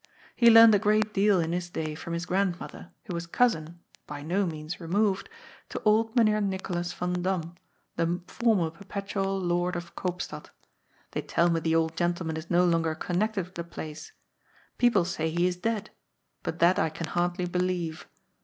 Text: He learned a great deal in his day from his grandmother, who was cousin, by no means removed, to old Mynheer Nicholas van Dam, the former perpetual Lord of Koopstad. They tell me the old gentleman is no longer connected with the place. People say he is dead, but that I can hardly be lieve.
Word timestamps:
He 0.35 0.49
learned 0.49 0.73
a 0.73 0.79
great 0.79 1.13
deal 1.13 1.39
in 1.39 1.51
his 1.51 1.69
day 1.69 1.93
from 1.93 2.13
his 2.13 2.25
grandmother, 2.25 2.89
who 3.05 3.13
was 3.13 3.27
cousin, 3.27 3.81
by 4.07 4.23
no 4.23 4.47
means 4.47 4.79
removed, 4.79 5.29
to 5.69 5.81
old 5.85 6.15
Mynheer 6.15 6.41
Nicholas 6.41 6.91
van 6.91 7.21
Dam, 7.21 7.53
the 7.97 8.19
former 8.27 8.71
perpetual 8.71 9.39
Lord 9.39 9.75
of 9.75 9.93
Koopstad. 9.95 10.49
They 11.11 11.21
tell 11.21 11.51
me 11.51 11.59
the 11.59 11.75
old 11.75 11.95
gentleman 11.95 12.35
is 12.35 12.49
no 12.49 12.65
longer 12.65 12.95
connected 12.95 13.45
with 13.45 13.53
the 13.53 13.63
place. 13.63 14.11
People 14.79 15.05
say 15.05 15.29
he 15.29 15.45
is 15.45 15.55
dead, 15.57 15.91
but 16.41 16.57
that 16.57 16.79
I 16.79 16.89
can 16.89 17.05
hardly 17.05 17.45
be 17.45 17.59
lieve. 17.59 18.07